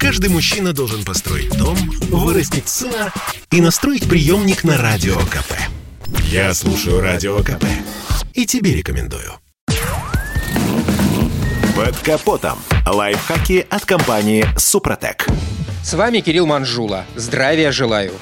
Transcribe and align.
Каждый 0.00 0.30
мужчина 0.30 0.72
должен 0.72 1.04
построить 1.04 1.54
дом, 1.58 1.76
вырастить 2.08 2.70
сына 2.70 3.12
и 3.50 3.60
настроить 3.60 4.08
приемник 4.08 4.64
на 4.64 4.78
Радио 4.78 5.14
КП. 5.14 5.52
Я 6.24 6.54
слушаю 6.54 7.02
Радио 7.02 7.36
КП 7.40 7.66
и 8.32 8.46
тебе 8.46 8.74
рекомендую. 8.74 9.34
Под 11.76 11.98
капотом. 11.98 12.58
Лайфхаки 12.86 13.66
от 13.68 13.84
компании 13.84 14.46
«Супротек». 14.56 15.26
С 15.84 15.92
вами 15.92 16.20
Кирилл 16.20 16.46
Манжула. 16.46 17.04
Здравия 17.14 17.70
желаю. 17.70 18.14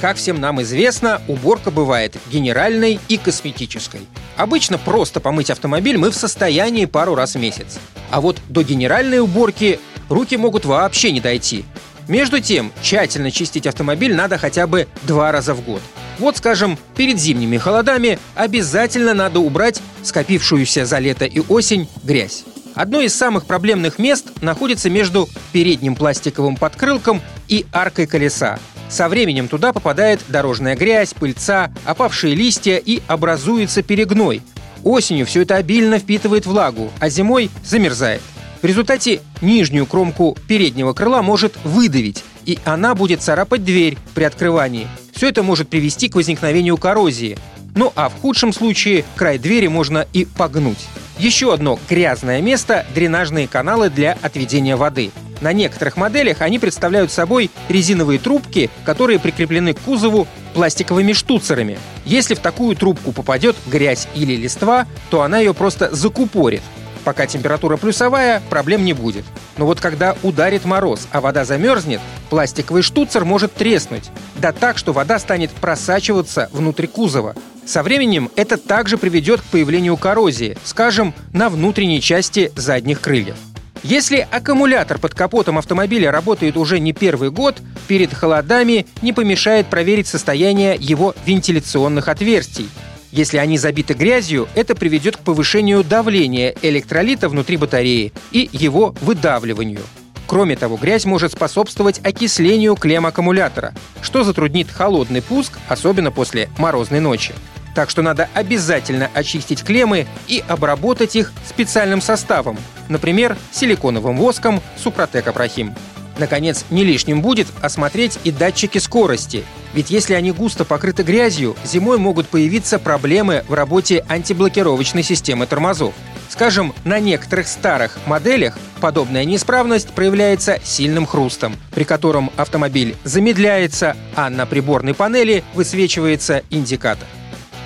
Как 0.00 0.16
всем 0.16 0.40
нам 0.40 0.62
известно, 0.62 1.20
уборка 1.28 1.70
бывает 1.70 2.16
генеральной 2.32 2.98
и 3.08 3.18
косметической. 3.18 4.00
Обычно 4.36 4.78
просто 4.78 5.20
помыть 5.20 5.50
автомобиль 5.50 5.98
мы 5.98 6.10
в 6.10 6.14
состоянии 6.14 6.86
пару 6.86 7.14
раз 7.14 7.34
в 7.34 7.38
месяц. 7.38 7.78
А 8.10 8.22
вот 8.22 8.40
до 8.48 8.62
генеральной 8.62 9.20
уборки 9.20 9.80
руки 10.08 10.36
могут 10.36 10.64
вообще 10.64 11.12
не 11.12 11.20
дойти. 11.20 11.64
Между 12.08 12.40
тем, 12.40 12.72
тщательно 12.82 13.30
чистить 13.30 13.66
автомобиль 13.66 14.14
надо 14.14 14.38
хотя 14.38 14.66
бы 14.66 14.88
два 15.02 15.30
раза 15.30 15.54
в 15.54 15.62
год. 15.62 15.82
Вот, 16.18 16.38
скажем, 16.38 16.78
перед 16.96 17.18
зимними 17.18 17.58
холодами 17.58 18.18
обязательно 18.34 19.14
надо 19.14 19.40
убрать 19.40 19.80
скопившуюся 20.02 20.86
за 20.86 20.98
лето 20.98 21.26
и 21.26 21.40
осень 21.48 21.88
грязь. 22.02 22.44
Одно 22.74 23.00
из 23.00 23.14
самых 23.14 23.44
проблемных 23.44 23.98
мест 23.98 24.26
находится 24.40 24.88
между 24.88 25.28
передним 25.52 25.94
пластиковым 25.94 26.56
подкрылком 26.56 27.20
и 27.48 27.66
аркой 27.72 28.06
колеса. 28.06 28.58
Со 28.88 29.08
временем 29.08 29.48
туда 29.48 29.72
попадает 29.72 30.20
дорожная 30.28 30.76
грязь, 30.76 31.12
пыльца, 31.12 31.70
опавшие 31.84 32.34
листья 32.34 32.76
и 32.76 33.02
образуется 33.06 33.82
перегной. 33.82 34.42
Осенью 34.82 35.26
все 35.26 35.42
это 35.42 35.56
обильно 35.56 35.98
впитывает 35.98 36.46
влагу, 36.46 36.90
а 37.00 37.08
зимой 37.10 37.50
замерзает. 37.64 38.22
В 38.60 38.64
результате 38.64 39.20
нижнюю 39.40 39.86
кромку 39.86 40.36
переднего 40.48 40.92
крыла 40.92 41.22
может 41.22 41.56
выдавить, 41.62 42.24
и 42.44 42.58
она 42.64 42.94
будет 42.94 43.22
царапать 43.22 43.64
дверь 43.64 43.96
при 44.14 44.24
открывании. 44.24 44.88
Все 45.12 45.28
это 45.28 45.42
может 45.42 45.68
привести 45.68 46.08
к 46.08 46.16
возникновению 46.16 46.76
коррозии. 46.76 47.38
Ну 47.76 47.92
а 47.94 48.08
в 48.08 48.14
худшем 48.20 48.52
случае 48.52 49.04
край 49.14 49.38
двери 49.38 49.68
можно 49.68 50.06
и 50.12 50.24
погнуть. 50.24 50.78
Еще 51.18 51.52
одно 51.52 51.78
грязное 51.88 52.40
место– 52.40 52.86
дренажные 52.94 53.46
каналы 53.46 53.90
для 53.90 54.18
отведения 54.22 54.76
воды. 54.76 55.10
На 55.40 55.52
некоторых 55.52 55.96
моделях 55.96 56.40
они 56.40 56.58
представляют 56.58 57.12
собой 57.12 57.50
резиновые 57.68 58.18
трубки, 58.18 58.70
которые 58.84 59.20
прикреплены 59.20 59.74
к 59.74 59.80
кузову 59.80 60.26
пластиковыми 60.54 61.12
штуцерами. 61.12 61.78
Если 62.04 62.34
в 62.34 62.40
такую 62.40 62.74
трубку 62.74 63.12
попадет 63.12 63.54
грязь 63.66 64.08
или 64.16 64.34
листва, 64.34 64.86
то 65.10 65.22
она 65.22 65.38
ее 65.38 65.54
просто 65.54 65.94
закупорит. 65.94 66.62
Пока 67.04 67.26
температура 67.26 67.76
плюсовая, 67.76 68.42
проблем 68.50 68.84
не 68.84 68.92
будет. 68.92 69.24
Но 69.56 69.66
вот 69.66 69.80
когда 69.80 70.16
ударит 70.22 70.64
мороз, 70.64 71.08
а 71.10 71.20
вода 71.20 71.44
замерзнет, 71.44 72.00
пластиковый 72.30 72.82
штуцер 72.82 73.24
может 73.24 73.54
треснуть. 73.54 74.10
Да 74.36 74.52
так, 74.52 74.78
что 74.78 74.92
вода 74.92 75.18
станет 75.18 75.50
просачиваться 75.50 76.48
внутрь 76.52 76.86
кузова. 76.86 77.34
Со 77.66 77.82
временем 77.82 78.30
это 78.34 78.56
также 78.56 78.96
приведет 78.96 79.40
к 79.40 79.44
появлению 79.44 79.96
коррозии, 79.96 80.56
скажем, 80.64 81.14
на 81.32 81.50
внутренней 81.50 82.00
части 82.00 82.50
задних 82.56 83.00
крыльев. 83.00 83.36
Если 83.82 84.26
аккумулятор 84.30 84.98
под 84.98 85.14
капотом 85.14 85.58
автомобиля 85.58 86.10
работает 86.10 86.56
уже 86.56 86.80
не 86.80 86.92
первый 86.92 87.30
год, 87.30 87.56
перед 87.86 88.12
холодами 88.12 88.86
не 89.02 89.12
помешает 89.12 89.68
проверить 89.68 90.08
состояние 90.08 90.76
его 90.78 91.14
вентиляционных 91.26 92.08
отверстий. 92.08 92.68
Если 93.10 93.38
они 93.38 93.56
забиты 93.56 93.94
грязью, 93.94 94.48
это 94.54 94.74
приведет 94.74 95.16
к 95.16 95.20
повышению 95.20 95.82
давления 95.82 96.54
электролита 96.60 97.28
внутри 97.28 97.56
батареи 97.56 98.12
и 98.32 98.48
его 98.52 98.94
выдавливанию. 99.00 99.80
Кроме 100.26 100.56
того, 100.56 100.76
грязь 100.76 101.06
может 101.06 101.32
способствовать 101.32 102.00
окислению 102.04 102.76
клемм 102.76 103.06
аккумулятора, 103.06 103.72
что 104.02 104.24
затруднит 104.24 104.70
холодный 104.70 105.22
пуск, 105.22 105.58
особенно 105.68 106.10
после 106.10 106.50
морозной 106.58 107.00
ночи. 107.00 107.32
Так 107.74 107.88
что 107.88 108.02
надо 108.02 108.28
обязательно 108.34 109.10
очистить 109.14 109.64
клеммы 109.64 110.06
и 110.26 110.44
обработать 110.46 111.16
их 111.16 111.32
специальным 111.48 112.02
составом, 112.02 112.58
например, 112.88 113.38
силиконовым 113.52 114.18
воском 114.18 114.60
Супротек 114.76 115.28
Апрахим. 115.28 115.74
Наконец, 116.18 116.64
не 116.70 116.84
лишним 116.84 117.22
будет 117.22 117.46
осмотреть 117.62 118.18
и 118.24 118.30
датчики 118.30 118.78
скорости, 118.78 119.44
ведь 119.72 119.90
если 119.90 120.14
они 120.14 120.32
густо 120.32 120.64
покрыты 120.64 121.02
грязью, 121.02 121.56
зимой 121.64 121.98
могут 121.98 122.28
появиться 122.28 122.78
проблемы 122.78 123.44
в 123.48 123.54
работе 123.54 124.04
антиблокировочной 124.08 125.02
системы 125.02 125.46
тормозов. 125.46 125.94
Скажем, 126.28 126.74
на 126.84 126.98
некоторых 126.98 127.48
старых 127.48 127.98
моделях 128.06 128.58
подобная 128.80 129.24
неисправность 129.24 129.90
проявляется 129.90 130.58
сильным 130.62 131.06
хрустом, 131.06 131.56
при 131.70 131.84
котором 131.84 132.30
автомобиль 132.36 132.96
замедляется, 133.04 133.96
а 134.14 134.28
на 134.28 134.44
приборной 134.44 134.94
панели 134.94 135.42
высвечивается 135.54 136.42
индикатор. 136.50 137.06